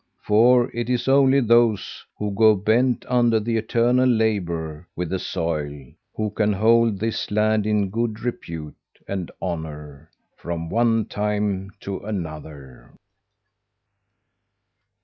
For 0.23 0.71
it 0.73 0.89
is 0.89 1.07
only 1.07 1.41
those 1.41 2.03
who 2.17 2.31
go 2.31 2.55
bent 2.55 3.05
under 3.07 3.39
the 3.39 3.55
eternal 3.57 4.09
labour 4.09 4.87
with 4.95 5.11
the 5.11 5.19
soil, 5.19 5.91
who 6.15 6.31
can 6.31 6.51
hold 6.53 6.97
this 6.99 7.29
land 7.29 7.67
in 7.67 7.91
good 7.91 8.21
repute 8.21 8.73
and 9.07 9.29
honour 9.39 10.09
from 10.35 10.71
one 10.71 11.05
time 11.05 11.71
to 11.81 11.99
another.'" 11.99 12.93